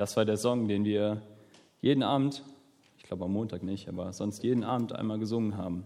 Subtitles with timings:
[0.00, 1.20] Das war der Song, den wir
[1.82, 2.42] jeden Abend,
[2.96, 5.84] ich glaube am Montag nicht, aber sonst jeden Abend einmal gesungen haben.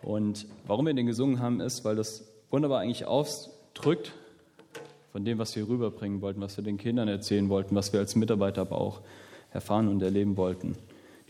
[0.00, 4.12] Und warum wir den gesungen haben, ist, weil das wunderbar eigentlich ausdrückt
[5.10, 8.14] von dem, was wir rüberbringen wollten, was wir den Kindern erzählen wollten, was wir als
[8.14, 9.00] Mitarbeiter aber auch
[9.50, 10.76] erfahren und erleben wollten.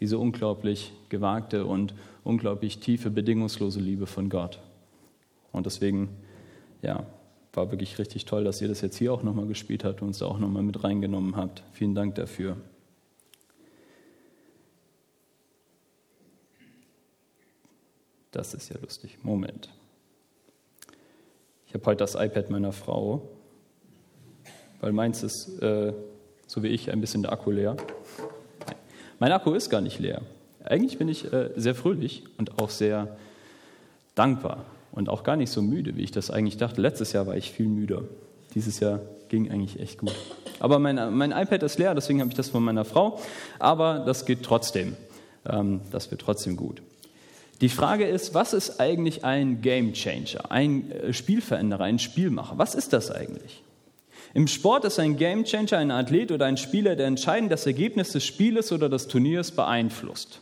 [0.01, 1.95] Diese unglaublich gewagte und
[2.25, 4.61] unglaublich tiefe, bedingungslose Liebe von Gott.
[5.51, 6.11] Und deswegen,
[6.83, 7.07] ja,
[7.53, 10.19] war wirklich richtig toll, dass ihr das jetzt hier auch nochmal gespielt habt und uns
[10.19, 11.63] da auch nochmal mit reingenommen habt.
[11.73, 12.57] Vielen Dank dafür.
[18.31, 19.19] Das ist ja lustig.
[19.23, 19.71] Moment.
[21.67, 23.29] Ich habe heute das iPad meiner Frau,
[24.81, 25.93] weil meins ist, äh,
[26.47, 27.77] so wie ich, ein bisschen der Akku leer.
[29.19, 30.23] Mein Akku ist gar nicht leer.
[30.63, 33.17] Eigentlich bin ich äh, sehr fröhlich und auch sehr
[34.15, 36.81] dankbar und auch gar nicht so müde, wie ich das eigentlich dachte.
[36.81, 38.03] Letztes Jahr war ich viel müder.
[38.55, 40.15] Dieses Jahr ging eigentlich echt gut.
[40.59, 43.21] Aber mein, mein iPad ist leer, deswegen habe ich das von meiner Frau.
[43.59, 44.97] Aber das geht trotzdem.
[45.49, 46.83] Ähm, das wird trotzdem gut.
[47.61, 52.57] Die Frage ist, was ist eigentlich ein Game Changer, ein äh, Spielveränderer, ein Spielmacher?
[52.57, 53.63] Was ist das eigentlich?
[54.33, 58.13] Im Sport ist ein Game Changer ein Athlet oder ein Spieler, der entscheidend das Ergebnis
[58.13, 60.41] des Spieles oder des Turniers beeinflusst.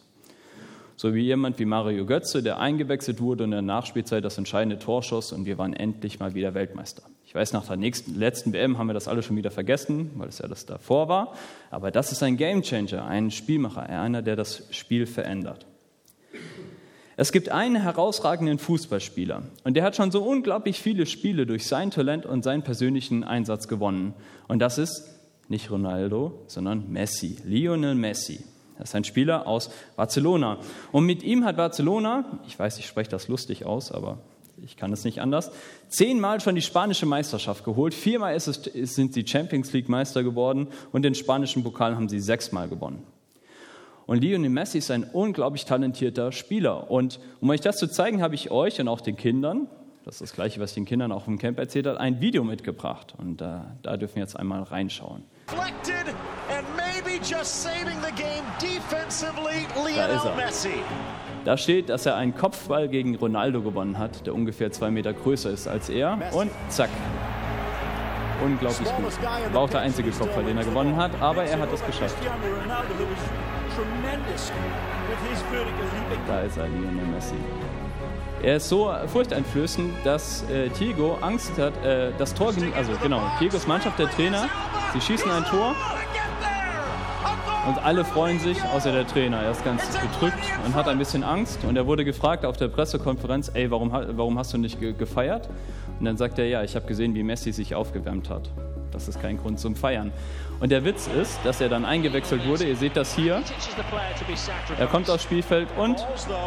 [0.98, 4.80] So wie jemand wie Mario Götze, der eingewechselt wurde und in der Nachspielzeit das entscheidende
[4.80, 7.04] Tor schoss und wir waren endlich mal wieder Weltmeister.
[7.24, 10.28] Ich weiß, nach der nächsten, letzten WM haben wir das alle schon wieder vergessen, weil
[10.28, 11.34] es ja das davor war.
[11.70, 15.66] Aber das ist ein Gamechanger, ein Spielmacher, einer, der das Spiel verändert.
[17.16, 21.92] Es gibt einen herausragenden Fußballspieler und der hat schon so unglaublich viele Spiele durch sein
[21.92, 24.14] Talent und seinen persönlichen Einsatz gewonnen.
[24.48, 25.04] Und das ist
[25.46, 28.42] nicht Ronaldo, sondern Messi, Lionel Messi.
[28.78, 30.58] Das ist ein Spieler aus Barcelona.
[30.92, 34.18] Und mit ihm hat Barcelona, ich weiß, ich spreche das lustig aus, aber
[34.64, 35.50] ich kann es nicht anders,
[35.88, 37.94] zehnmal schon die spanische Meisterschaft geholt.
[37.94, 42.68] Viermal es, sind sie Champions League Meister geworden und den spanischen Pokal haben sie sechsmal
[42.68, 43.02] gewonnen.
[44.06, 46.90] Und Lionel Messi ist ein unglaublich talentierter Spieler.
[46.90, 49.68] Und um euch das zu zeigen, habe ich euch und auch den Kindern,
[50.06, 52.42] das ist das Gleiche, was ich den Kindern auch im Camp erzählt hat, ein Video
[52.42, 53.14] mitgebracht.
[53.18, 55.24] Und äh, da dürfen wir jetzt einmal reinschauen.
[59.96, 60.72] Da ist er.
[61.44, 65.50] Da steht, dass er einen Kopfball gegen Ronaldo gewonnen hat, der ungefähr zwei Meter größer
[65.50, 66.18] ist als er.
[66.32, 66.90] Und zack.
[68.44, 69.52] Unglaublich gut.
[69.52, 72.16] War auch der einzige Kopfball, den er gewonnen hat, aber er hat es geschafft.
[76.26, 77.34] Da ist er, Lionel Messi.
[78.42, 83.66] Er ist so furchteinflößend, dass äh, Diego Angst hat, äh, das Tor, also genau, Diegos
[83.66, 84.48] Mannschaft, der Trainer,
[84.92, 85.74] sie schießen ein Tor
[87.68, 89.42] und alle freuen sich, außer der Trainer.
[89.42, 91.64] Er ist ganz bedrückt und hat ein bisschen Angst.
[91.64, 95.50] Und er wurde gefragt auf der Pressekonferenz, ey, warum, warum hast du nicht gefeiert?
[95.98, 98.48] Und dann sagt er, ja, ich habe gesehen, wie Messi sich aufgewärmt hat.
[98.98, 100.12] Das ist kein Grund zum Feiern.
[100.58, 102.64] Und der Witz ist, dass er dann eingewechselt wurde.
[102.64, 103.42] Ihr seht das hier.
[104.76, 106.04] Er kommt aufs Spielfeld und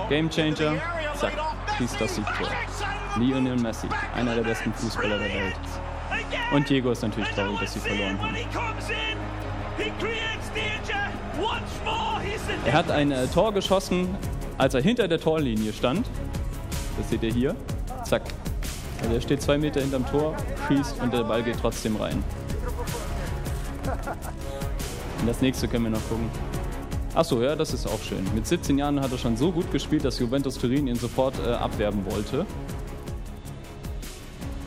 [0.09, 0.73] Gamechanger,
[1.16, 1.31] zack,
[1.78, 2.47] schießt das Siegtor.
[3.17, 5.56] Lionel Messi, einer der besten Fußballer der Welt.
[6.53, 8.35] Und Diego ist natürlich traurig, dass sie verloren haben.
[12.66, 14.13] Er hat ein äh, Tor geschossen,
[14.57, 16.06] als er hinter der Torlinie stand.
[16.97, 17.56] Das seht ihr hier.
[18.03, 18.23] Zack.
[19.01, 20.35] Also er steht zwei Meter hinterm Tor,
[20.68, 22.23] schießt und der Ball geht trotzdem rein.
[25.19, 26.30] Und das nächste können wir noch gucken.
[27.14, 28.25] Achso, ja, das ist auch schön.
[28.34, 31.52] Mit 17 Jahren hat er schon so gut gespielt, dass Juventus Turin ihn sofort äh,
[31.52, 32.46] abwerben wollte.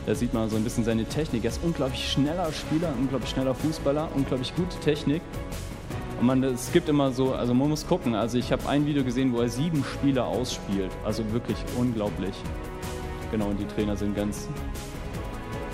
[0.05, 1.43] Da sieht man so ein bisschen seine Technik.
[1.43, 5.23] Er ist unglaublich schneller Spieler, unglaublich schneller Fußballer, unglaublich gute Technik.
[6.19, 8.13] Und man, es gibt immer so, also man muss gucken.
[8.13, 10.91] Also ich habe ein Video gesehen, wo er sieben Spieler ausspielt.
[11.03, 12.35] Also wirklich unglaublich.
[13.31, 14.47] Genau, und die Trainer sind ganz,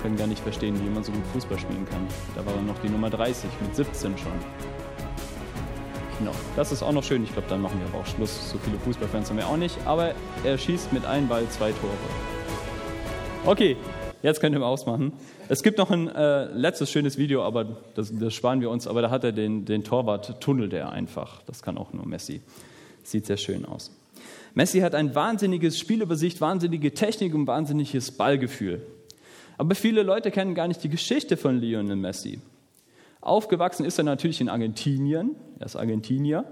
[0.02, 2.06] können gar nicht verstehen, wie man so gut Fußball spielen kann.
[2.34, 4.32] Da war er noch die Nummer 30, mit 17 schon.
[6.18, 7.24] Genau, das ist auch noch schön.
[7.24, 8.50] Ich glaube, dann machen wir aber auch Schluss.
[8.50, 9.76] So viele Fußballfans haben wir auch nicht.
[9.86, 10.14] Aber
[10.44, 11.92] er schießt mit einem Ball zwei Tore.
[13.44, 13.76] Okay,
[14.22, 15.12] Jetzt könnt ihr mal ausmachen.
[15.48, 17.64] Es gibt noch ein äh, letztes schönes Video, aber
[17.96, 18.86] das, das, sparen wir uns.
[18.86, 21.42] Aber da hat er den, den Torwart, tunnelt er einfach.
[21.46, 22.40] Das kann auch nur Messi.
[23.02, 23.90] Sieht sehr schön aus.
[24.54, 28.82] Messi hat ein wahnsinniges Spielübersicht, wahnsinnige Technik und wahnsinniges Ballgefühl.
[29.58, 32.40] Aber viele Leute kennen gar nicht die Geschichte von Lionel Messi.
[33.20, 36.44] Aufgewachsen ist er natürlich in Argentinien, er ist Argentinier,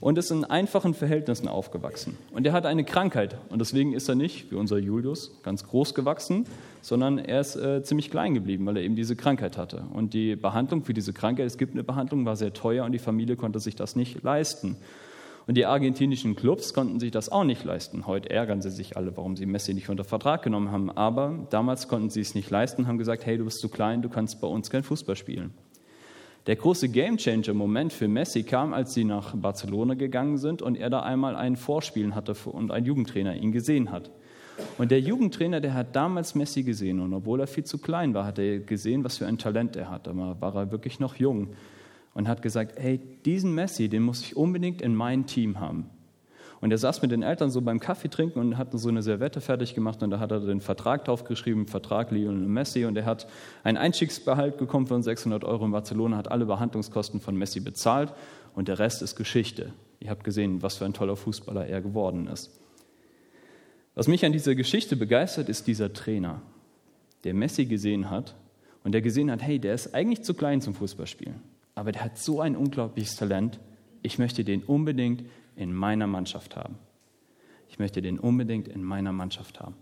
[0.00, 2.16] und ist in einfachen Verhältnissen aufgewachsen.
[2.32, 5.94] Und er hat eine Krankheit und deswegen ist er nicht, wie unser Julius, ganz groß
[5.94, 6.44] gewachsen,
[6.82, 9.84] sondern er ist äh, ziemlich klein geblieben, weil er eben diese Krankheit hatte.
[9.92, 13.00] Und die Behandlung für diese Krankheit, es gibt eine Behandlung, war sehr teuer und die
[13.00, 14.76] Familie konnte sich das nicht leisten.
[15.48, 18.06] Und die argentinischen Clubs konnten sich das auch nicht leisten.
[18.06, 20.90] Heute ärgern sie sich alle, warum sie Messi nicht unter Vertrag genommen haben.
[20.90, 24.10] Aber damals konnten sie es nicht leisten, haben gesagt, hey, du bist zu klein, du
[24.10, 25.54] kannst bei uns kein Fußball spielen.
[26.46, 31.00] Der große Gamechanger-Moment für Messi kam, als sie nach Barcelona gegangen sind und er da
[31.00, 34.10] einmal ein Vorspielen hatte und ein Jugendtrainer ihn gesehen hat.
[34.76, 38.26] Und der Jugendtrainer, der hat damals Messi gesehen und obwohl er viel zu klein war,
[38.26, 40.08] hat er gesehen, was für ein Talent er hat.
[40.08, 41.54] Aber war er wirklich noch jung
[42.18, 45.88] und hat gesagt, hey, diesen Messi, den muss ich unbedingt in mein Team haben.
[46.60, 49.40] Und er saß mit den Eltern so beim Kaffee trinken und hat so eine Servette
[49.40, 53.28] fertig gemacht und da hat er den Vertrag draufgeschrieben, Vertrag Lionel Messi und er hat
[53.62, 58.12] einen Einstiegsbehalt bekommen von 600 Euro in Barcelona, hat alle Behandlungskosten von Messi bezahlt
[58.56, 59.72] und der Rest ist Geschichte.
[60.00, 62.50] Ihr habt gesehen, was für ein toller Fußballer er geworden ist.
[63.94, 66.42] Was mich an dieser Geschichte begeistert, ist dieser Trainer,
[67.22, 68.34] der Messi gesehen hat
[68.82, 71.40] und der gesehen hat, hey, der ist eigentlich zu klein zum Fußballspielen,
[71.78, 73.60] aber der hat so ein unglaubliches Talent,
[74.02, 75.24] ich möchte den unbedingt
[75.56, 76.76] in meiner Mannschaft haben.
[77.68, 79.74] Ich möchte den unbedingt in meiner Mannschaft haben.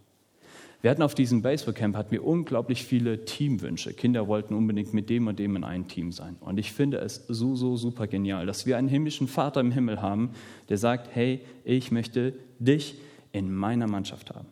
[0.82, 3.94] Wir hatten auf diesem Baseballcamp hatten wir unglaublich viele Teamwünsche.
[3.94, 6.36] Kinder wollten unbedingt mit dem und dem in einem Team sein.
[6.40, 10.02] Und ich finde es so, so super genial, dass wir einen himmlischen Vater im Himmel
[10.02, 10.30] haben,
[10.68, 13.00] der sagt, hey, ich möchte dich
[13.32, 14.48] in meiner Mannschaft haben.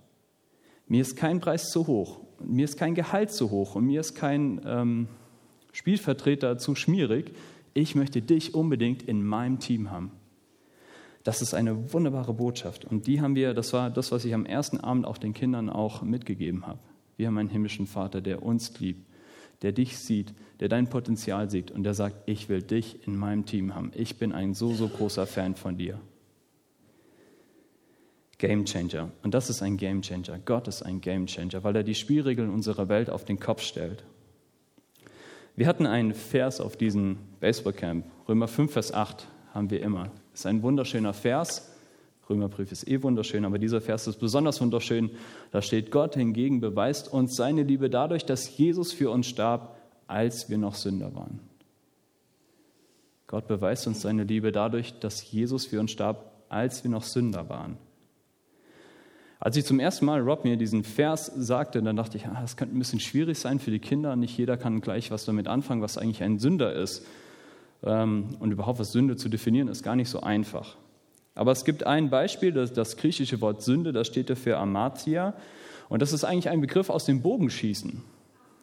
[0.88, 4.14] Mir ist kein Preis zu hoch, mir ist kein Gehalt zu hoch und mir ist
[4.14, 5.08] kein ähm,
[5.74, 7.32] Spielvertreter zu schmierig.
[7.74, 10.12] Ich möchte dich unbedingt in meinem Team haben.
[11.24, 12.84] Das ist eine wunderbare Botschaft.
[12.84, 15.68] Und die haben wir, das war das, was ich am ersten Abend auch den Kindern
[15.68, 16.78] auch mitgegeben habe.
[17.16, 19.04] Wir haben einen himmlischen Vater, der uns liebt,
[19.62, 23.44] der dich sieht, der dein Potenzial sieht und der sagt, ich will dich in meinem
[23.44, 23.90] Team haben.
[23.94, 25.98] Ich bin ein so, so großer Fan von dir.
[28.38, 29.10] Game Changer.
[29.24, 30.38] Und das ist ein Game Changer.
[30.44, 34.04] Gott ist ein Game Changer, weil er die Spielregeln unserer Welt auf den Kopf stellt.
[35.56, 38.04] Wir hatten einen Vers auf diesem Baseballcamp.
[38.28, 40.10] Römer 5, Vers 8 haben wir immer.
[40.32, 41.70] Das ist ein wunderschöner Vers.
[42.28, 45.10] Römerbrief ist eh wunderschön, aber dieser Vers ist besonders wunderschön.
[45.52, 49.76] Da steht, Gott hingegen beweist uns seine Liebe dadurch, dass Jesus für uns starb,
[50.08, 51.38] als wir noch Sünder waren.
[53.28, 57.48] Gott beweist uns seine Liebe dadurch, dass Jesus für uns starb, als wir noch Sünder
[57.48, 57.78] waren.
[59.44, 62.56] Als ich zum ersten Mal Rob mir diesen Vers sagte, dann dachte ich, ah, das
[62.56, 64.16] könnte ein bisschen schwierig sein für die Kinder.
[64.16, 67.04] Nicht jeder kann gleich was damit anfangen, was eigentlich ein Sünder ist.
[67.82, 70.76] Ähm, und überhaupt was Sünde zu definieren, ist gar nicht so einfach.
[71.34, 75.34] Aber es gibt ein Beispiel, das, das griechische Wort Sünde, das steht dafür Amatia.
[75.90, 78.00] Und das ist eigentlich ein Begriff aus dem Bogenschießen.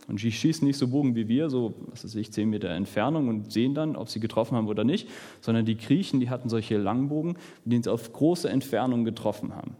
[0.07, 3.27] Und die schießen nicht so Bogen wie wir, so, was weiß ich, zehn Meter Entfernung
[3.27, 5.07] und sehen dann, ob sie getroffen haben oder nicht,
[5.41, 9.75] sondern die Griechen, die hatten solche Langbogen, denen sie auf große Entfernung getroffen haben.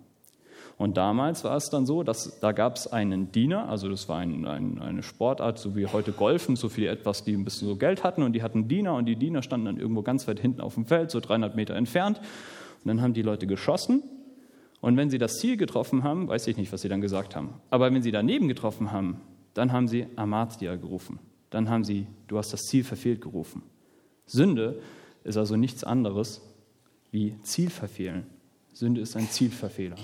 [0.81, 4.18] Und damals war es dann so, dass da gab es einen Diener, also das war
[4.18, 7.75] ein, ein, eine Sportart, so wie heute Golfen, so für etwas, die ein bisschen so
[7.75, 10.60] Geld hatten und die hatten Diener und die Diener standen dann irgendwo ganz weit hinten
[10.60, 12.18] auf dem Feld, so 300 Meter entfernt.
[12.18, 14.01] Und dann haben die Leute geschossen
[14.80, 17.54] und wenn sie das Ziel getroffen haben, weiß ich nicht, was sie dann gesagt haben,
[17.69, 19.22] aber wenn sie daneben getroffen haben,
[19.54, 21.19] dann haben sie Amatia gerufen.
[21.51, 23.62] Dann haben sie, du hast das Ziel verfehlt gerufen.
[24.25, 24.81] Sünde
[25.24, 26.42] ist also nichts anderes
[27.12, 28.25] wie Zielverfehlen.
[28.74, 29.98] Sünde ist ein Zielverfehler.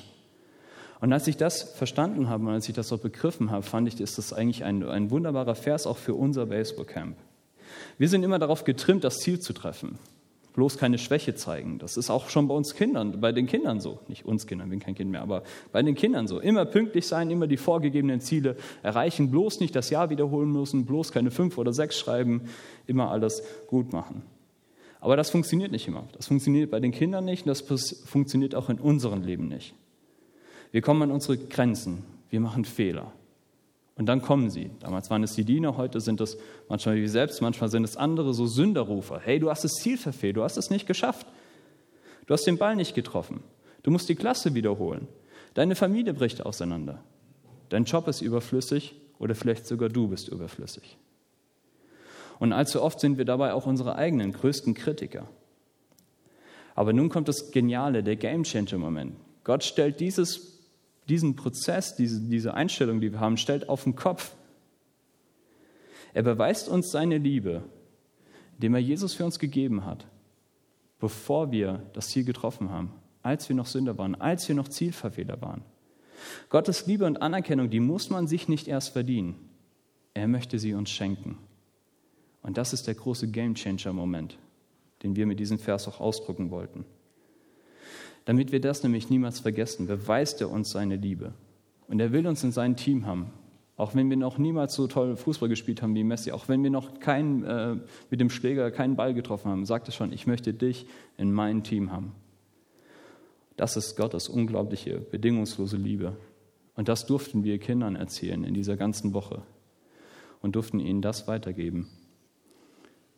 [1.00, 4.00] Und als ich das verstanden habe und als ich das auch begriffen habe, fand ich,
[4.02, 7.16] ist das eigentlich ein, ein wunderbarer Vers auch für unser Baseballcamp.
[7.98, 10.00] Wir sind immer darauf getrimmt, das Ziel zu treffen.
[10.54, 11.78] Bloß keine Schwäche zeigen.
[11.78, 14.00] Das ist auch schon bei uns Kindern, bei den Kindern so.
[14.08, 16.40] Nicht uns Kindern, bin kein Kind mehr, aber bei den Kindern so.
[16.40, 21.12] Immer pünktlich sein, immer die vorgegebenen Ziele erreichen, bloß nicht das Jahr wiederholen müssen, bloß
[21.12, 22.50] keine fünf oder sechs schreiben,
[22.88, 24.24] immer alles gut machen.
[25.00, 26.08] Aber das funktioniert nicht immer.
[26.14, 29.76] Das funktioniert bei den Kindern nicht und das funktioniert auch in unserem Leben nicht.
[30.72, 33.12] Wir kommen an unsere Grenzen, wir machen Fehler.
[33.96, 34.70] Und dann kommen sie.
[34.80, 36.38] Damals waren es die Diener, heute sind es
[36.70, 39.20] manchmal wir selbst, manchmal sind es andere, so Sünderrufer.
[39.24, 41.26] Hey, du hast das Ziel verfehlt, du hast es nicht geschafft.
[42.28, 43.42] Du hast den Ball nicht getroffen.
[43.82, 45.08] Du musst die Klasse wiederholen.
[45.56, 47.04] Deine Familie bricht auseinander.
[47.70, 50.98] Dein Job ist überflüssig oder vielleicht sogar du bist überflüssig.
[52.38, 55.28] Und allzu oft sind wir dabei auch unsere eigenen größten Kritiker.
[56.76, 59.16] Aber nun kommt das Geniale, der Gamechanger-Moment.
[59.44, 60.57] Gott stellt dieses
[61.10, 64.36] diesen Prozess, diese, diese Einstellung, die wir haben, stellt auf den Kopf.
[66.14, 67.64] Er beweist uns seine Liebe,
[68.56, 70.08] indem er Jesus für uns gegeben hat,
[71.00, 75.42] bevor wir das Ziel getroffen haben, als wir noch Sünder waren, als wir noch Zielverfehler
[75.42, 75.64] waren.
[76.50, 79.36] Gottes Liebe und Anerkennung, die muss man sich nicht erst verdienen.
[80.14, 81.38] Er möchte sie uns schenken.
[82.42, 84.40] Und das ist der große Gamechanger-Moment,
[85.04, 86.86] den wir mit diesem Vers auch ausdrücken wollten.
[88.28, 91.32] Damit wir das nämlich niemals vergessen, beweist er uns seine Liebe.
[91.88, 93.32] Und er will uns in sein Team haben.
[93.78, 96.70] Auch wenn wir noch niemals so toll Fußball gespielt haben wie Messi, auch wenn wir
[96.70, 97.78] noch keinen, äh,
[98.10, 101.64] mit dem Schläger keinen Ball getroffen haben, sagt er schon, ich möchte dich in mein
[101.64, 102.16] Team haben.
[103.56, 106.18] Das ist Gottes unglaubliche, bedingungslose Liebe.
[106.76, 109.44] Und das durften wir Kindern erzählen in dieser ganzen Woche
[110.42, 111.88] und durften ihnen das weitergeben.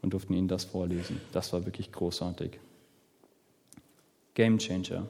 [0.04, 1.20] und durften ihnen das vorlesen.
[1.34, 2.60] Das war wirklich großartig.
[4.40, 5.06] Game Changer.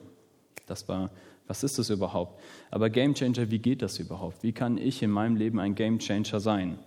[0.66, 1.08] Das war,
[1.46, 2.42] was ist das überhaupt?
[2.72, 4.42] Aber Game Changer, wie geht das überhaupt?
[4.42, 6.80] Wie kann ich in meinem Leben ein Game Changer sein?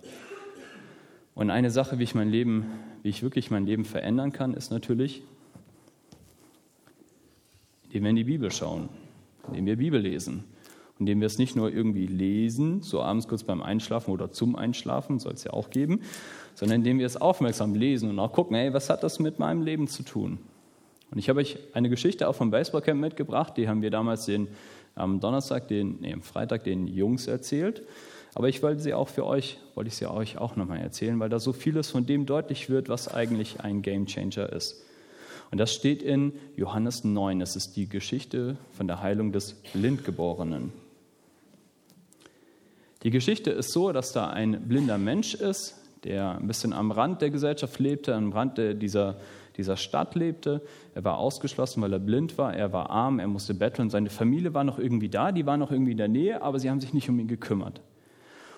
[1.34, 2.66] Und eine Sache, wie ich mein Leben,
[3.02, 5.22] wie ich wirklich mein Leben verändern kann, ist natürlich,
[7.84, 8.90] indem wir in die Bibel schauen,
[9.48, 10.44] indem wir Bibel lesen,
[10.98, 15.18] indem wir es nicht nur irgendwie lesen, so abends kurz beim Einschlafen oder zum Einschlafen,
[15.18, 16.02] soll es ja auch geben,
[16.54, 19.62] sondern indem wir es aufmerksam lesen und auch gucken, hey, was hat das mit meinem
[19.62, 20.40] Leben zu tun?
[21.10, 24.48] Und ich habe euch eine Geschichte auch vom Baseballcamp mitgebracht, die haben wir damals den,
[24.94, 27.82] am Donnerstag, den, nee, am Freitag den Jungs erzählt.
[28.34, 31.28] Aber ich wollte sie auch für euch, wollte ich sie euch auch nochmal erzählen, weil
[31.28, 34.84] da so vieles von dem deutlich wird, was eigentlich ein Game Changer ist.
[35.50, 37.38] Und das steht in Johannes 9.
[37.38, 40.72] Das ist die Geschichte von der Heilung des Blindgeborenen.
[43.04, 47.22] Die Geschichte ist so, dass da ein blinder Mensch ist, der ein bisschen am Rand
[47.22, 49.16] der Gesellschaft lebte, am Rand dieser,
[49.56, 50.62] dieser Stadt lebte.
[50.94, 53.90] Er war ausgeschlossen, weil er blind war, er war arm, er musste betteln.
[53.90, 56.70] Seine Familie war noch irgendwie da, die war noch irgendwie in der Nähe, aber sie
[56.70, 57.80] haben sich nicht um ihn gekümmert.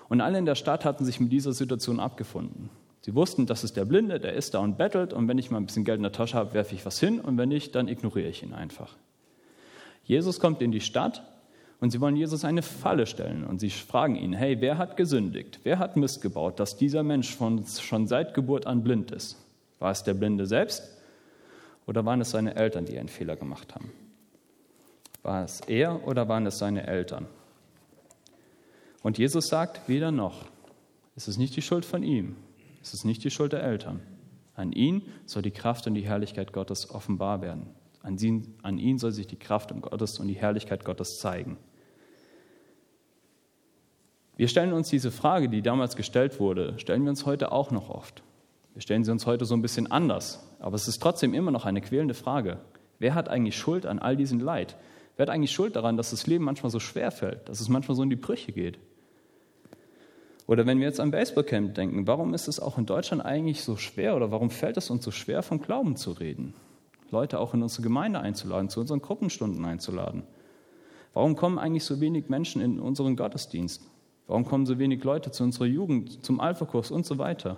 [0.08, 2.70] Und alle in der Stadt hatten sich mit dieser Situation abgefunden.
[3.00, 5.58] Sie wussten, das ist der Blinde, der ist da und bettelt und wenn ich mal
[5.58, 7.88] ein bisschen Geld in der Tasche habe, werfe ich was hin und wenn nicht, dann
[7.88, 8.96] ignoriere ich ihn einfach.
[10.02, 11.22] Jesus kommt in die Stadt
[11.80, 15.60] und sie wollen Jesus eine Falle stellen und sie fragen ihn, hey, wer hat gesündigt?
[15.62, 19.36] Wer hat Mist gebaut, dass dieser Mensch von, schon seit Geburt an blind ist?
[19.78, 20.83] War es der Blinde selbst
[21.87, 23.92] oder waren es seine Eltern, die einen Fehler gemacht haben?
[25.23, 27.26] War es er oder waren es seine Eltern?
[29.02, 30.47] Und Jesus sagt weder noch.
[31.14, 32.37] Es ist nicht die Schuld von ihm.
[32.83, 34.00] Es ist nicht die Schuld der Eltern.
[34.54, 37.68] An ihn soll die Kraft und die Herrlichkeit Gottes offenbar werden.
[38.02, 41.59] An ihn, an ihn soll sich die Kraft Gottes und die Herrlichkeit Gottes zeigen.
[44.37, 47.90] Wir stellen uns diese Frage, die damals gestellt wurde, stellen wir uns heute auch noch
[47.90, 48.23] oft.
[48.76, 51.64] Wir stellen sie uns heute so ein bisschen anders, aber es ist trotzdem immer noch
[51.64, 52.59] eine quälende Frage.
[52.99, 54.76] Wer hat eigentlich Schuld an all diesem Leid?
[55.16, 57.97] Wer hat eigentlich Schuld daran, dass das Leben manchmal so schwer fällt, dass es manchmal
[57.97, 58.78] so in die Brüche geht?
[60.47, 63.78] Oder wenn wir jetzt an Baseballcamp denken, warum ist es auch in Deutschland eigentlich so
[63.78, 66.52] schwer oder warum fällt es uns so schwer, vom Glauben zu reden?
[67.11, 70.25] Leute auch in unsere Gemeinde einzuladen, zu unseren Gruppenstunden einzuladen.
[71.14, 73.80] Warum kommen eigentlich so wenig Menschen in unseren Gottesdienst?
[74.26, 77.56] Warum kommen so wenig Leute zu unserer Jugend, zum Alpha-Kurs und so weiter?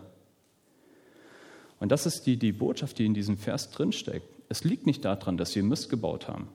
[1.81, 4.27] Und das ist die, die Botschaft, die in diesem Vers drinsteckt.
[4.49, 6.49] Es liegt nicht daran, dass wir Mist gebaut haben.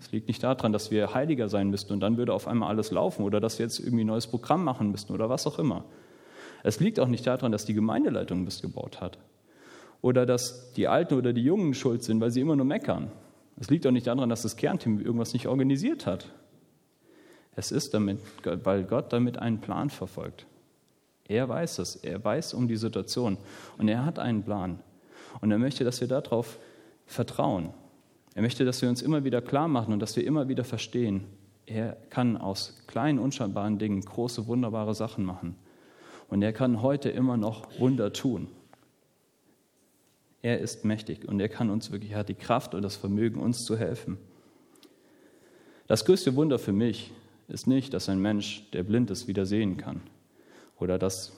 [0.00, 2.90] Es liegt nicht daran, dass wir heiliger sein müssten und dann würde auf einmal alles
[2.90, 5.84] laufen oder dass wir jetzt irgendwie ein neues Programm machen müssten oder was auch immer.
[6.64, 9.18] Es liegt auch nicht daran, dass die Gemeindeleitung Mist gebaut hat
[10.00, 13.12] oder dass die Alten oder die Jungen schuld sind, weil sie immer nur meckern.
[13.60, 16.28] Es liegt auch nicht daran, dass das Kernteam irgendwas nicht organisiert hat.
[17.54, 20.46] Es ist damit, weil Gott damit einen Plan verfolgt.
[21.32, 23.38] Er weiß es, er weiß um die Situation
[23.78, 24.80] und er hat einen Plan.
[25.40, 26.58] Und er möchte, dass wir darauf
[27.06, 27.72] vertrauen.
[28.34, 31.24] Er möchte, dass wir uns immer wieder klar machen und dass wir immer wieder verstehen,
[31.64, 35.56] er kann aus kleinen, unscheinbaren Dingen große, wunderbare Sachen machen.
[36.28, 38.48] Und er kann heute immer noch Wunder tun.
[40.42, 43.40] Er ist mächtig und er kann uns wirklich, er hat die Kraft und das Vermögen,
[43.40, 44.18] uns zu helfen.
[45.86, 47.10] Das größte Wunder für mich
[47.48, 50.02] ist nicht, dass ein Mensch, der blind ist, wieder sehen kann
[50.82, 51.32] oder dass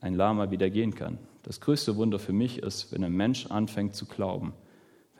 [0.00, 1.18] ein Lama wieder gehen kann.
[1.42, 4.52] Das größte Wunder für mich ist, wenn ein Mensch anfängt zu glauben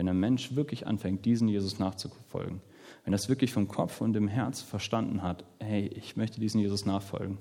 [0.01, 2.63] wenn ein Mensch wirklich anfängt, diesen Jesus nachzufolgen,
[3.05, 6.59] wenn er es wirklich vom Kopf und dem Herz verstanden hat, hey, ich möchte diesen
[6.59, 7.37] Jesus nachfolgen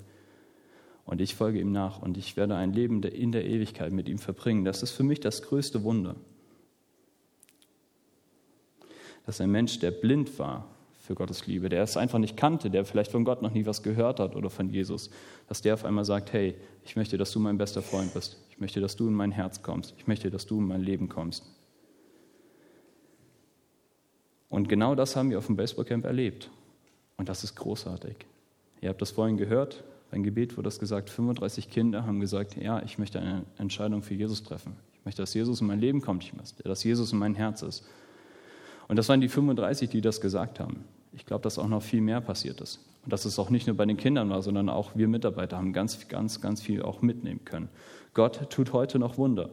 [1.05, 4.17] und ich folge ihm nach und ich werde ein Leben in der Ewigkeit mit ihm
[4.17, 6.17] verbringen, das ist für mich das größte Wunder.
[9.25, 10.67] Dass ein Mensch, der blind war
[11.09, 13.81] für Gottes Liebe, der es einfach nicht kannte, der vielleicht von Gott noch nie was
[13.81, 15.09] gehört hat oder von Jesus,
[15.47, 18.37] dass der auf einmal sagt, hey, ich möchte, dass du mein bester Freund bist.
[18.51, 19.95] Ich möchte, dass du in mein Herz kommst.
[19.97, 21.49] Ich möchte, dass du in mein Leben kommst.
[24.49, 26.51] Und genau das haben wir auf dem Baseballcamp erlebt.
[27.17, 28.15] Und das ist großartig.
[28.79, 32.83] Ihr habt das vorhin gehört, beim Gebet wurde das gesagt, 35 Kinder haben gesagt, ja,
[32.83, 34.75] ich möchte eine Entscheidung für Jesus treffen.
[34.93, 37.63] Ich möchte, dass Jesus in mein Leben kommt, ich möchte, dass Jesus in mein Herz
[37.63, 37.83] ist.
[38.87, 40.83] Und das waren die 35, die das gesagt haben.
[41.19, 42.79] Ich glaube, dass auch noch viel mehr passiert ist.
[43.03, 45.73] Und dass es auch nicht nur bei den Kindern war, sondern auch wir Mitarbeiter haben
[45.73, 47.67] ganz, ganz, ganz viel auch mitnehmen können.
[48.13, 49.49] Gott tut heute noch Wunder.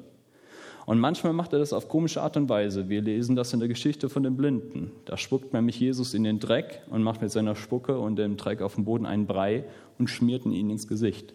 [0.86, 2.88] Und manchmal macht er das auf komische Art und Weise.
[2.88, 4.92] Wir lesen das in der Geschichte von den Blinden.
[5.04, 8.62] Da spuckt nämlich Jesus in den Dreck und macht mit seiner Spucke und dem Dreck
[8.62, 9.64] auf dem Boden einen Brei
[9.98, 11.34] und schmiert ihn ins Gesicht.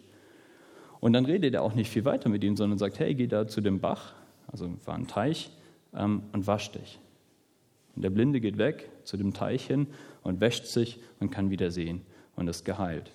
[1.00, 3.46] Und dann redet er auch nicht viel weiter mit ihm, sondern sagt, hey, geh da
[3.46, 4.14] zu dem Bach,
[4.50, 5.50] also war ein Teich,
[5.94, 6.98] ähm, und wasch dich.
[7.94, 9.86] Und der Blinde geht weg zu dem Teich hin
[10.22, 12.02] und wäscht sich und kann wieder sehen
[12.36, 13.10] und ist geheilt.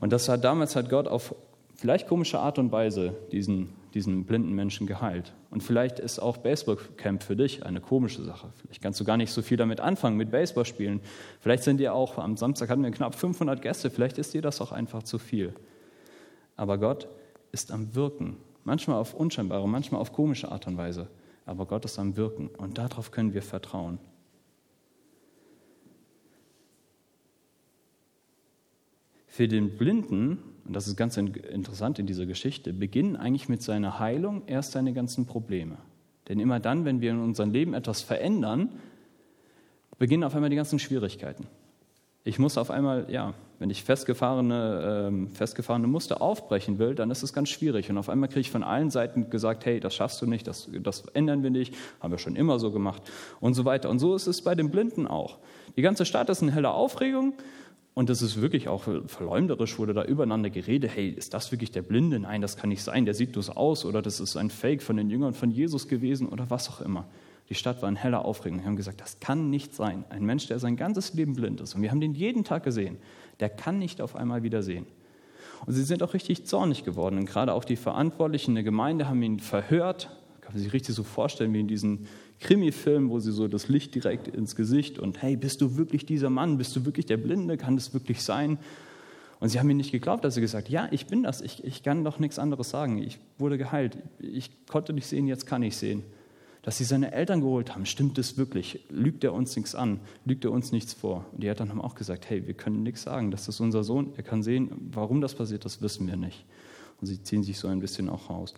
[0.00, 1.34] Und das hat damals hat Gott auf
[1.74, 5.32] vielleicht komische Art und Weise diesen diesen blinden Menschen geheilt.
[5.50, 8.48] Und vielleicht ist auch Baseballcamp für dich eine komische Sache.
[8.60, 11.00] Vielleicht kannst du gar nicht so viel damit anfangen, mit Baseball spielen.
[11.40, 14.60] Vielleicht sind dir auch, am Samstag hatten wir knapp 500 Gäste, vielleicht ist dir das
[14.60, 15.54] auch einfach zu viel.
[16.56, 17.08] Aber Gott
[17.52, 18.36] ist am Wirken.
[18.64, 21.06] Manchmal auf unscheinbare, manchmal auf komische Art und Weise.
[21.46, 23.98] Aber Gott ist am Wirken und darauf können wir vertrauen.
[29.26, 33.98] Für den Blinden, und das ist ganz interessant in dieser Geschichte, beginnen eigentlich mit seiner
[33.98, 35.76] Heilung erst seine ganzen Probleme.
[36.28, 38.70] Denn immer dann, wenn wir in unserem Leben etwas verändern,
[39.98, 41.46] beginnen auf einmal die ganzen Schwierigkeiten.
[42.26, 47.22] Ich muss auf einmal, ja, wenn ich festgefahrene, ähm, festgefahrene Muster aufbrechen will, dann ist
[47.22, 47.90] es ganz schwierig.
[47.90, 50.68] Und auf einmal kriege ich von allen Seiten gesagt, hey, das schaffst du nicht, das,
[50.82, 53.02] das ändern wir nicht, haben wir schon immer so gemacht
[53.40, 53.90] und so weiter.
[53.90, 55.38] Und so ist es bei den Blinden auch.
[55.76, 57.34] Die ganze Stadt ist in heller Aufregung
[57.92, 61.82] und das ist wirklich auch verleumderisch, wurde da übereinander geredet, hey, ist das wirklich der
[61.82, 62.18] Blinde?
[62.18, 64.96] Nein, das kann nicht sein, der sieht bloß aus oder das ist ein Fake von
[64.96, 67.04] den Jüngern von Jesus gewesen oder was auch immer.
[67.50, 68.60] Die Stadt war in heller Aufregung.
[68.60, 70.04] Wir haben gesagt, das kann nicht sein.
[70.08, 72.96] Ein Mensch, der sein ganzes Leben blind ist, und wir haben den jeden Tag gesehen,
[73.40, 74.86] der kann nicht auf einmal wieder sehen.
[75.66, 77.18] Und sie sind auch richtig zornig geworden.
[77.18, 80.10] Und gerade auch die Verantwortlichen der Gemeinde haben ihn verhört.
[80.40, 82.06] Kann man sich richtig so vorstellen, wie in diesen
[82.40, 86.30] Krimi-Film, wo sie so das Licht direkt ins Gesicht und hey, bist du wirklich dieser
[86.30, 86.58] Mann?
[86.58, 87.56] Bist du wirklich der Blinde?
[87.56, 88.58] Kann das wirklich sein?
[89.40, 91.82] Und sie haben mir nicht geglaubt, dass sie gesagt, ja, ich bin das, ich, ich
[91.82, 92.98] kann doch nichts anderes sagen.
[92.98, 96.02] Ich wurde geheilt, ich konnte nicht sehen, jetzt kann ich sehen.
[96.64, 98.86] Dass sie seine Eltern geholt haben, stimmt es wirklich?
[98.88, 100.00] Lügt er uns nichts an?
[100.24, 101.26] Lügt er uns nichts vor?
[101.32, 104.14] Und die Eltern haben auch gesagt, hey, wir können nichts sagen, das ist unser Sohn,
[104.16, 106.46] er kann sehen, warum das passiert, das wissen wir nicht.
[107.02, 108.54] Und sie ziehen sich so ein bisschen auch raus.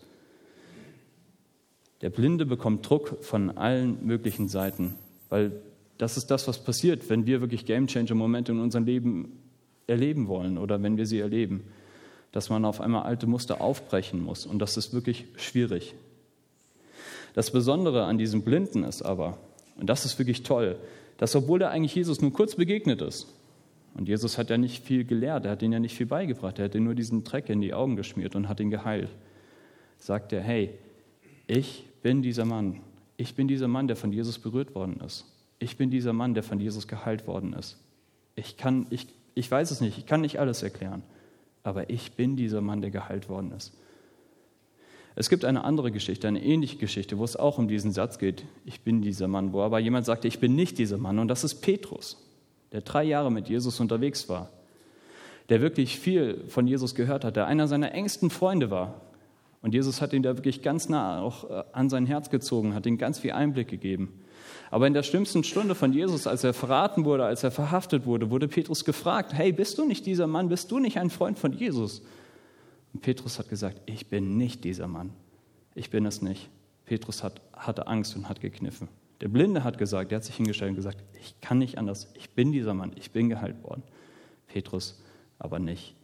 [2.01, 4.95] Der Blinde bekommt Druck von allen möglichen Seiten,
[5.29, 5.61] weil
[5.99, 9.41] das ist das, was passiert, wenn wir wirklich Gamechanger-Momente in unserem Leben
[9.89, 11.65] erleben wollen oder wenn wir sie erleben,
[12.31, 14.47] dass man auf einmal alte Muster aufbrechen muss.
[14.47, 15.95] Und das ist wirklich schwierig.
[17.37, 19.37] Das Besondere an diesem Blinden ist aber,
[19.77, 20.79] und das ist wirklich toll,
[21.19, 23.27] dass obwohl er eigentlich Jesus nur kurz begegnet ist,
[23.93, 26.65] und Jesus hat ja nicht viel gelehrt, er hat ihn ja nicht viel beigebracht, er
[26.65, 29.11] hat ihm nur diesen Dreck in die Augen geschmiert und hat ihn geheilt,
[29.99, 30.71] sagt er, hey,
[31.47, 32.81] ich bin dieser Mann.
[33.19, 35.27] Ich bin dieser Mann, der von Jesus berührt worden ist.
[35.59, 37.77] Ich bin dieser Mann, der von Jesus geheilt worden ist.
[38.35, 41.03] Ich kann, ich, ich weiß es nicht, ich kann nicht alles erklären,
[41.63, 43.75] aber ich bin dieser Mann, der geheilt worden ist.
[45.19, 48.45] Es gibt eine andere Geschichte, eine ähnliche Geschichte, wo es auch um diesen Satz geht,
[48.65, 51.19] ich bin dieser Mann, wo aber jemand sagte, ich bin nicht dieser Mann.
[51.19, 52.19] Und das ist Petrus,
[52.73, 54.51] der drei Jahre mit Jesus unterwegs war,
[55.49, 59.01] der wirklich viel von Jesus gehört hat, der einer seiner engsten Freunde war,
[59.67, 62.87] und Jesus hat ihn da wirklich ganz nah auch äh, an sein Herz gezogen, hat
[62.87, 64.23] ihm ganz viel Einblick gegeben.
[64.71, 68.31] Aber in der schlimmsten Stunde von Jesus, als er verraten wurde, als er verhaftet wurde,
[68.31, 71.53] wurde Petrus gefragt, hey, bist du nicht dieser Mann, bist du nicht ein Freund von
[71.53, 72.03] Jesus?
[72.97, 75.13] Und Petrus hat gesagt, ich bin nicht dieser Mann,
[75.75, 76.49] ich bin es nicht.
[76.87, 78.89] Petrus hat, hatte Angst und hat gekniffen.
[79.21, 82.31] Der Blinde hat gesagt, er hat sich hingestellt und gesagt, ich kann nicht anders, ich
[82.31, 83.83] bin dieser Mann, ich bin geheilt worden.
[84.47, 85.03] Petrus
[85.39, 85.95] aber nicht.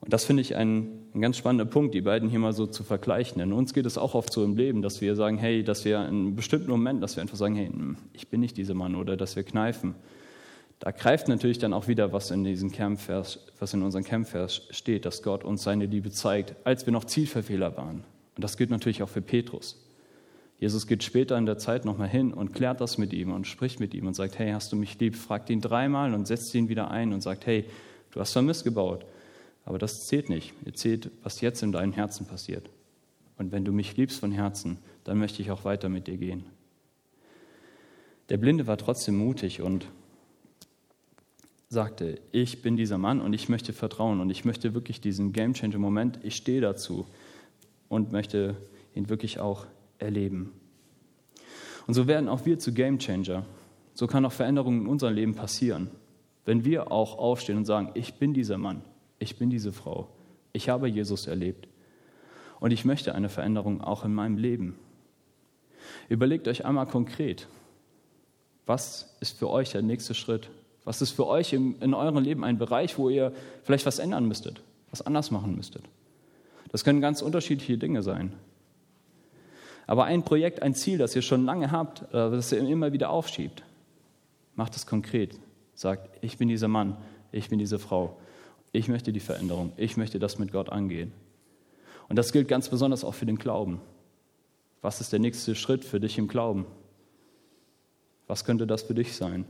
[0.00, 2.84] Und das finde ich ein, ein, ganz spannender Punkt, die beiden hier mal so zu
[2.84, 3.38] vergleichen.
[3.38, 6.00] Denn uns geht es auch oft so im Leben, dass wir sagen, hey, dass wir
[6.00, 8.94] in einem bestimmten Moment, dass wir einfach sagen, hey, hm, ich bin nicht dieser Mann
[8.94, 9.94] oder dass wir kneifen.
[10.78, 15.04] Da greift natürlich dann auch wieder, was in diesem Kernvers, was in unserem Kernvers steht,
[15.04, 18.04] dass Gott uns seine Liebe zeigt, als wir noch Zielverfehler waren.
[18.36, 19.84] Und das gilt natürlich auch für Petrus.
[20.60, 23.80] Jesus geht später in der Zeit nochmal hin und klärt das mit ihm und spricht
[23.80, 25.14] mit ihm und sagt, hey, hast du mich lieb?
[25.16, 27.64] Fragt ihn dreimal und setzt ihn wieder ein und sagt, hey,
[28.12, 29.04] du hast vermisst gebaut.
[29.64, 30.54] Aber das zählt nicht.
[30.64, 32.70] Ihr zählt, was jetzt in deinem Herzen passiert.
[33.36, 36.44] Und wenn du mich liebst von Herzen, dann möchte ich auch weiter mit dir gehen.
[38.28, 39.86] Der Blinde war trotzdem mutig und
[41.68, 45.52] sagte, ich bin dieser Mann und ich möchte vertrauen und ich möchte wirklich diesen Game
[45.52, 47.06] Changer Moment, ich stehe dazu
[47.88, 48.56] und möchte
[48.94, 49.66] ihn wirklich auch
[49.98, 50.52] erleben.
[51.86, 53.44] Und so werden auch wir zu Game Changer.
[53.94, 55.90] So kann auch Veränderung in unserem Leben passieren,
[56.44, 58.82] wenn wir auch aufstehen und sagen, ich bin dieser Mann,
[59.18, 60.08] ich bin diese Frau.
[60.52, 61.68] Ich habe Jesus erlebt.
[62.60, 64.78] Und ich möchte eine Veränderung auch in meinem Leben.
[66.08, 67.46] Überlegt euch einmal konkret,
[68.66, 70.50] was ist für euch der nächste Schritt?
[70.88, 74.26] Was ist für euch in, in eurem Leben ein Bereich, wo ihr vielleicht was ändern
[74.26, 75.82] müsstet, was anders machen müsstet?
[76.72, 78.32] Das können ganz unterschiedliche Dinge sein.
[79.86, 83.10] Aber ein Projekt, ein Ziel, das ihr schon lange habt, äh, das ihr immer wieder
[83.10, 83.64] aufschiebt,
[84.54, 85.38] macht es konkret.
[85.74, 86.96] Sagt, ich bin dieser Mann,
[87.32, 88.16] ich bin diese Frau.
[88.72, 89.74] Ich möchte die Veränderung.
[89.76, 91.12] Ich möchte das mit Gott angehen.
[92.08, 93.82] Und das gilt ganz besonders auch für den Glauben.
[94.80, 96.64] Was ist der nächste Schritt für dich im Glauben?
[98.26, 99.44] Was könnte das für dich sein?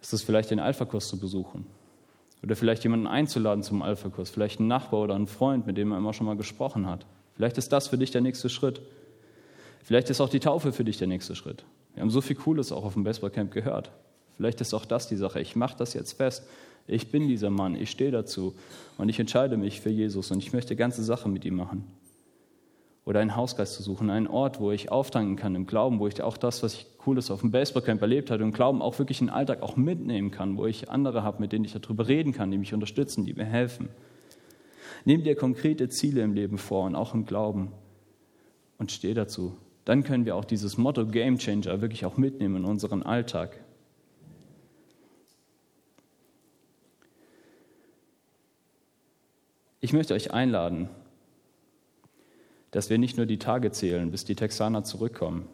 [0.00, 1.66] Ist es vielleicht den Alpha-Kurs zu besuchen?
[2.42, 5.98] Oder vielleicht jemanden einzuladen zum Alpha-Kurs, vielleicht einen Nachbar oder einen Freund, mit dem man
[5.98, 7.06] immer schon mal gesprochen hat.
[7.34, 8.80] Vielleicht ist das für dich der nächste Schritt.
[9.82, 11.64] Vielleicht ist auch die Taufe für dich der nächste Schritt.
[11.94, 13.90] Wir haben so viel Cooles auch auf dem Baseballcamp gehört.
[14.36, 15.40] Vielleicht ist auch das die Sache.
[15.40, 16.44] Ich mache das jetzt fest.
[16.86, 17.74] Ich bin dieser Mann.
[17.74, 18.54] Ich stehe dazu.
[18.98, 20.30] Und ich entscheide mich für Jesus.
[20.30, 21.84] Und ich möchte ganze Sachen mit ihm machen.
[23.06, 26.20] Oder einen Hausgeist zu suchen, einen Ort, wo ich auftanken kann im Glauben, wo ich
[26.20, 29.28] auch das, was ich Cooles auf dem Baseballcamp erlebt habe, im Glauben auch wirklich in
[29.28, 32.50] den Alltag auch mitnehmen kann, wo ich andere habe, mit denen ich darüber reden kann,
[32.50, 33.88] die mich unterstützen, die mir helfen.
[35.04, 37.70] Nimm dir konkrete Ziele im Leben vor und auch im Glauben
[38.76, 39.56] und steh dazu.
[39.84, 43.60] Dann können wir auch dieses Motto Game Changer wirklich auch mitnehmen in unseren Alltag.
[49.80, 50.88] Ich möchte euch einladen,
[52.76, 55.46] dass wir nicht nur die Tage zählen, bis die Texaner zurückkommen.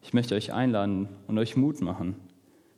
[0.00, 2.14] Ich möchte euch einladen und euch Mut machen,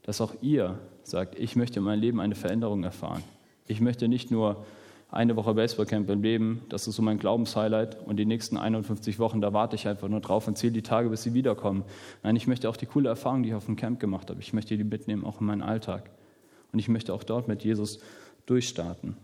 [0.05, 3.23] dass auch ihr sagt, ich möchte in meinem Leben eine Veränderung erfahren.
[3.67, 4.65] Ich möchte nicht nur
[5.11, 9.43] eine Woche Baseballcamp im Leben, das ist so mein Glaubenshighlight und die nächsten 51 Wochen,
[9.43, 11.85] da warte ich einfach nur drauf und zähle die Tage, bis sie wiederkommen.
[12.23, 14.55] Nein, ich möchte auch die coole Erfahrung, die ich auf dem Camp gemacht habe, ich
[14.55, 16.09] möchte die mitnehmen, auch in meinen Alltag.
[16.73, 18.01] Und ich möchte auch dort mit Jesus
[18.47, 19.19] durchstarten.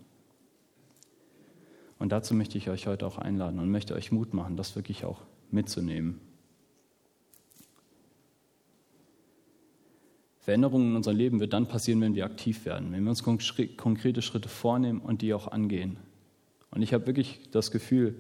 [2.03, 5.05] Und dazu möchte ich euch heute auch einladen und möchte euch Mut machen, das wirklich
[5.05, 5.21] auch
[5.53, 6.21] mitzunehmen.
[10.41, 14.21] Veränderungen in unserem Leben wird dann passieren, wenn wir aktiv werden, wenn wir uns konkrete
[14.21, 15.97] Schritte vornehmen und die auch angehen.
[16.73, 18.17] Und ich habe wirklich das Gefühl,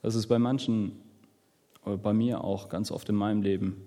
[0.00, 0.92] dass es bei manchen,
[1.84, 3.82] oder bei mir auch ganz oft in meinem Leben,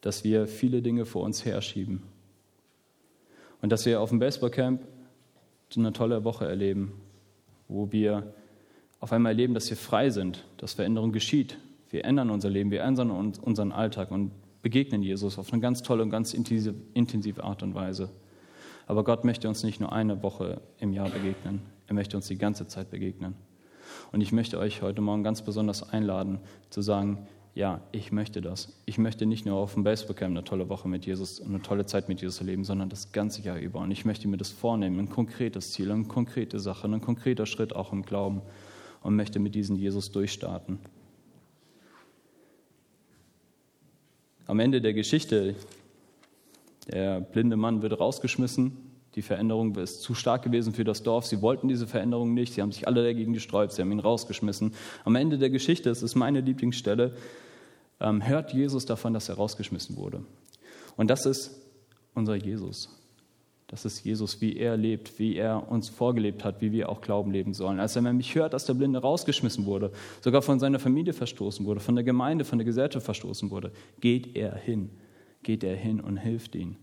[0.00, 2.04] dass wir viele Dinge vor uns herschieben.
[3.62, 4.80] Und dass wir auf dem Baseballcamp
[5.74, 6.92] eine tolle Woche erleben,
[7.66, 8.32] wo wir
[9.04, 11.58] auf einmal erleben, dass wir frei sind, dass Veränderung geschieht.
[11.90, 14.30] Wir ändern unser Leben, wir ändern unseren Alltag und
[14.62, 18.08] begegnen Jesus auf eine ganz tolle und ganz intensive Art und Weise.
[18.86, 22.38] Aber Gott möchte uns nicht nur eine Woche im Jahr begegnen, er möchte uns die
[22.38, 23.34] ganze Zeit begegnen.
[24.10, 26.38] Und ich möchte euch heute Morgen ganz besonders einladen,
[26.70, 28.72] zu sagen, ja, ich möchte das.
[28.86, 32.08] Ich möchte nicht nur auf dem Baseballcamp eine tolle Woche mit Jesus, eine tolle Zeit
[32.08, 33.80] mit Jesus erleben, sondern das ganze Jahr über.
[33.80, 37.76] Und ich möchte mir das vornehmen, ein konkretes Ziel, eine konkrete Sache, ein konkreter Schritt
[37.76, 38.40] auch im Glauben
[39.04, 40.78] und möchte mit diesem Jesus durchstarten.
[44.46, 45.54] Am Ende der Geschichte,
[46.90, 48.76] der blinde Mann wird rausgeschmissen.
[49.14, 51.26] Die Veränderung ist zu stark gewesen für das Dorf.
[51.26, 52.54] Sie wollten diese Veränderung nicht.
[52.54, 53.72] Sie haben sich alle dagegen gesträubt.
[53.72, 54.72] Sie haben ihn rausgeschmissen.
[55.04, 57.14] Am Ende der Geschichte, das ist meine Lieblingsstelle,
[58.00, 60.24] ähm, hört Jesus davon, dass er rausgeschmissen wurde.
[60.96, 61.60] Und das ist
[62.14, 62.88] unser Jesus.
[63.66, 67.32] Das ist Jesus, wie er lebt, wie er uns vorgelebt hat, wie wir auch Glauben
[67.32, 67.80] leben sollen.
[67.80, 71.80] Als er nämlich hört, dass der Blinde rausgeschmissen wurde, sogar von seiner Familie verstoßen wurde,
[71.80, 74.90] von der Gemeinde, von der Gesellschaft verstoßen wurde, geht er hin,
[75.42, 76.76] geht er hin und hilft ihm.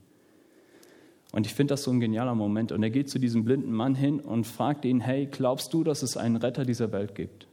[1.31, 2.71] Und ich finde das so ein genialer Moment.
[2.71, 6.03] Und er geht zu diesem blinden Mann hin und fragt ihn, hey, glaubst du, dass
[6.03, 7.47] es einen Retter dieser Welt gibt?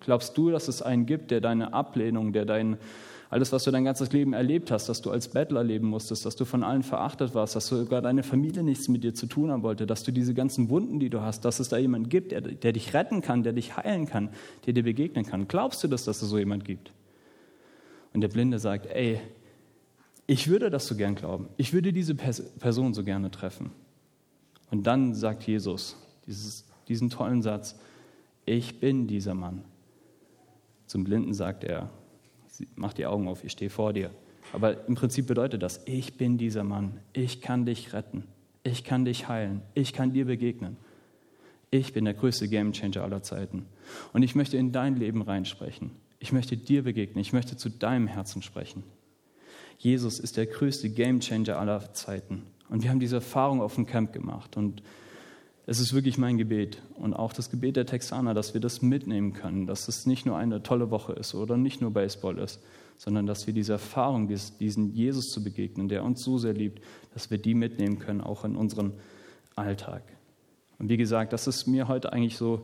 [0.00, 2.76] Glaubst du, dass es einen gibt, der deine Ablehnung, der dein,
[3.30, 6.36] alles, was du dein ganzes Leben erlebt hast, dass du als Bettler leben musstest, dass
[6.36, 9.62] du von allen verachtet warst, dass sogar deine Familie nichts mit dir zu tun haben
[9.62, 12.40] wollte, dass du diese ganzen Wunden, die du hast, dass es da jemanden gibt, der,
[12.40, 14.30] der dich retten kann, der dich heilen kann,
[14.64, 15.46] der dir begegnen kann.
[15.46, 16.92] Glaubst du das, dass es so jemand gibt?
[18.14, 19.20] Und der Blinde sagt, ey,
[20.26, 21.48] ich würde das so gern glauben.
[21.58, 23.72] Ich würde diese Person so gerne treffen.
[24.70, 27.78] Und dann sagt Jesus dieses, diesen tollen Satz,
[28.46, 29.64] ich bin dieser Mann.
[30.86, 31.90] Zum Blinden sagt er,
[32.76, 34.10] mach die Augen auf, ich stehe vor dir.
[34.52, 38.24] Aber im Prinzip bedeutet das, ich bin dieser Mann, ich kann dich retten,
[38.62, 40.76] ich kann dich heilen, ich kann dir begegnen.
[41.70, 43.66] Ich bin der größte Gamechanger aller Zeiten.
[44.14, 45.90] Und ich möchte in dein Leben reinsprechen.
[46.18, 48.84] Ich möchte dir begegnen, ich möchte zu deinem Herzen sprechen.
[49.76, 52.42] Jesus ist der größte Gamechanger aller Zeiten.
[52.70, 54.56] Und wir haben diese Erfahrung auf dem Camp gemacht.
[54.56, 54.82] Und
[55.70, 59.34] es ist wirklich mein Gebet und auch das Gebet der Texaner, dass wir das mitnehmen
[59.34, 62.58] können, dass es nicht nur eine tolle Woche ist oder nicht nur Baseball ist,
[62.96, 67.30] sondern dass wir diese Erfahrung, diesen Jesus zu begegnen, der uns so sehr liebt, dass
[67.30, 68.94] wir die mitnehmen können, auch in unseren
[69.56, 70.00] Alltag.
[70.78, 72.62] Und wie gesagt, das ist mir heute eigentlich so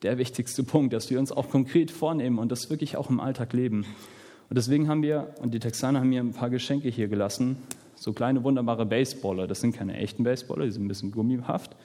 [0.00, 3.52] der wichtigste Punkt, dass wir uns auch konkret vornehmen und das wirklich auch im Alltag
[3.52, 3.84] leben.
[4.48, 7.58] Und deswegen haben wir, und die Texaner haben mir ein paar Geschenke hier gelassen,
[7.96, 9.46] so kleine wunderbare Baseballer.
[9.46, 11.76] Das sind keine echten Baseballer, die sind ein bisschen gummihaft.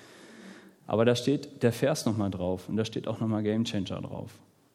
[0.92, 4.30] Aber da steht der Vers nochmal drauf und da steht auch nochmal Game Changer drauf.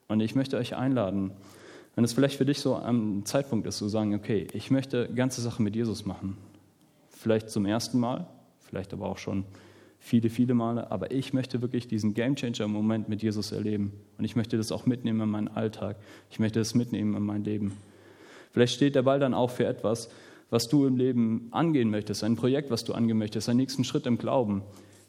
[0.09, 1.33] Und ich möchte euch einladen,
[1.95, 5.43] wenn es vielleicht für dich so ein Zeitpunkt ist, zu sagen, okay, ich möchte ganze
[5.43, 6.39] Sache mit Jesus machen.
[7.11, 8.27] Vielleicht zum ersten Mal,
[8.61, 9.45] vielleicht aber auch schon
[9.99, 13.93] viele, viele Male, aber ich möchte wirklich diesen Game Changer Moment mit Jesus erleben.
[14.17, 15.97] Und ich möchte das auch mitnehmen in meinen Alltag.
[16.31, 17.77] Ich möchte das mitnehmen in mein Leben.
[18.53, 20.09] Vielleicht steht der Ball dann auch für etwas,
[20.49, 24.07] was du im Leben angehen möchtest, ein Projekt, was du angehen möchtest, einen nächsten Schritt
[24.07, 24.63] im Glauben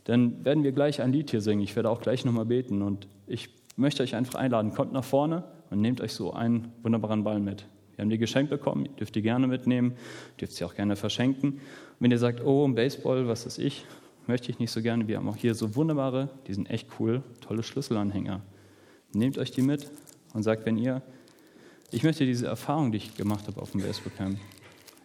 [0.08, 1.62] dann werden wir gleich ein Lied hier singen.
[1.62, 5.44] Ich werde auch gleich nochmal beten und ich möchte euch einfach einladen, kommt nach vorne
[5.70, 7.66] und nehmt euch so einen wunderbaren Ball mit.
[7.94, 9.96] Wir haben die geschenkt bekommen, dürft ihr gerne mitnehmen,
[10.40, 11.56] dürft sie auch gerne verschenken.
[11.56, 11.60] Und
[12.00, 13.84] wenn ihr sagt, oh, Baseball, was ist ich,
[14.28, 15.10] möchte ich nicht so gerne.
[15.10, 18.40] Wir haben auch hier so wunderbare, die sind echt cool, tolle Schlüsselanhänger.
[19.12, 19.92] Nehmt euch die mit
[20.34, 21.02] und sagt, wenn ihr,
[21.92, 24.40] ich möchte diese Erfahrung, die ich gemacht habe auf dem Baseballcamp,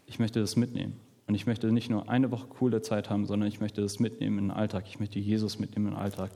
[0.07, 1.01] ich möchte das mitnehmen.
[1.33, 4.37] Und ich möchte nicht nur eine Woche coole Zeit haben, sondern ich möchte das mitnehmen
[4.37, 4.85] in den Alltag.
[4.87, 6.31] Ich möchte Jesus mitnehmen in den Alltag.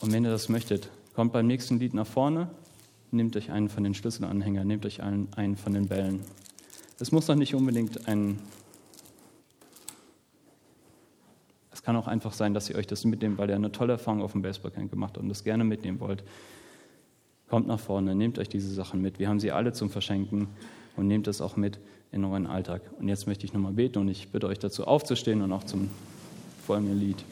[0.00, 2.48] Und wenn ihr das möchtet, kommt beim nächsten Lied nach vorne,
[3.10, 6.22] nehmt euch einen von den Schlüsselanhängern, nehmt euch einen, einen von den Bällen.
[6.98, 8.38] Es muss doch nicht unbedingt ein.
[11.70, 14.22] Es kann auch einfach sein, dass ihr euch das mitnehmt, weil ihr eine tolle Erfahrung
[14.22, 16.24] auf dem Baseballcamp gemacht habt und das gerne mitnehmen wollt.
[17.50, 19.18] Kommt nach vorne, nehmt euch diese Sachen mit.
[19.18, 20.48] Wir haben sie alle zum Verschenken
[20.96, 21.78] und nehmt es auch mit
[22.12, 22.82] in euren Alltag.
[22.98, 25.90] Und jetzt möchte ich nochmal beten und ich bitte euch dazu aufzustehen und auch zum
[26.66, 27.24] folgenden Lied.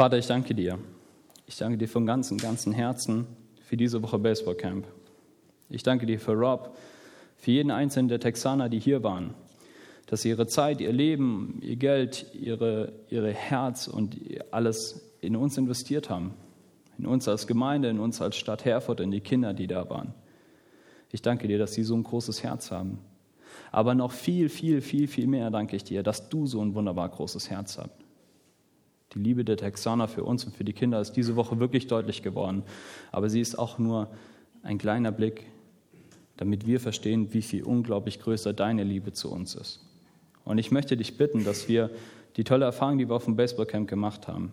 [0.00, 0.78] Vater, ich danke dir.
[1.46, 3.26] Ich danke dir von ganzem, ganzem Herzen
[3.62, 4.86] für diese Woche Baseballcamp.
[5.68, 6.76] Ich danke dir für Rob,
[7.36, 9.34] für jeden einzelnen der Texaner, die hier waren,
[10.06, 14.16] dass sie ihre Zeit, ihr Leben, ihr Geld, ihre, ihre Herz und
[14.50, 16.34] alles in uns investiert haben.
[17.00, 20.12] In uns als Gemeinde, in uns als Stadt Herford, in die Kinder, die da waren.
[21.10, 22.98] Ich danke dir, dass sie so ein großes Herz haben.
[23.72, 27.08] Aber noch viel, viel, viel, viel mehr danke ich dir, dass du so ein wunderbar
[27.08, 27.88] großes Herz hast.
[29.14, 32.22] Die Liebe der Texaner für uns und für die Kinder ist diese Woche wirklich deutlich
[32.22, 32.64] geworden.
[33.12, 34.08] Aber sie ist auch nur
[34.62, 35.46] ein kleiner Blick,
[36.36, 39.80] damit wir verstehen, wie viel unglaublich größer deine Liebe zu uns ist.
[40.44, 41.88] Und ich möchte dich bitten, dass wir
[42.36, 44.52] die tolle Erfahrung, die wir auf dem Baseballcamp gemacht haben,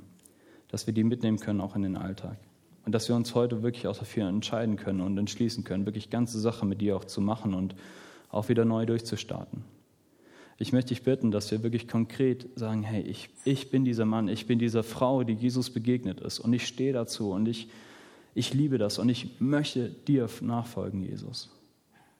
[0.70, 2.38] dass wir die mitnehmen können auch in den Alltag.
[2.86, 6.40] Und dass wir uns heute wirklich auch dafür entscheiden können und entschließen können, wirklich ganze
[6.40, 7.76] Sache mit dir auch zu machen und
[8.30, 9.64] auch wieder neu durchzustarten.
[10.60, 14.28] Ich möchte dich bitten, dass wir wirklich konkret sagen, hey, ich, ich bin dieser Mann,
[14.28, 17.70] ich bin diese Frau, die Jesus begegnet ist und ich stehe dazu und ich,
[18.34, 21.50] ich liebe das und ich möchte dir nachfolgen, Jesus.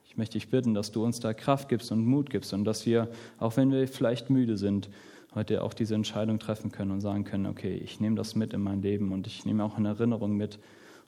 [0.06, 2.86] Ich möchte dich bitten, dass du uns da Kraft gibst und Mut gibst und dass
[2.86, 3.08] wir,
[3.38, 4.88] auch wenn wir vielleicht müde sind,
[5.34, 8.60] heute auch diese Entscheidung treffen können und sagen können, okay, ich nehme das mit in
[8.60, 10.58] mein Leben und ich nehme auch eine Erinnerung mit,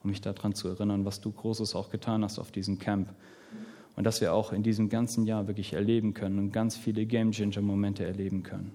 [0.02, 3.08] um mich daran zu erinnern, was du Großes auch getan hast auf diesem Camp
[3.96, 7.32] und dass wir auch in diesem ganzen Jahr wirklich erleben können und ganz viele Game
[7.32, 8.72] Changer Momente erleben können.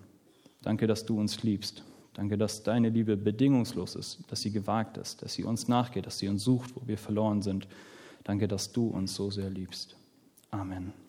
[0.61, 1.83] Danke, dass du uns liebst.
[2.13, 6.17] Danke, dass deine Liebe bedingungslos ist, dass sie gewagt ist, dass sie uns nachgeht, dass
[6.17, 7.67] sie uns sucht, wo wir verloren sind.
[8.23, 9.95] Danke, dass du uns so sehr liebst.
[10.51, 11.04] Amen.